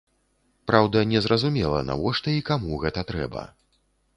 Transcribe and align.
Праўда, 0.69 1.03
незразумела, 1.11 1.83
навошта 1.91 2.35
і 2.39 2.41
каму 2.51 2.81
гэта 2.85 3.07
трэба. 3.13 3.49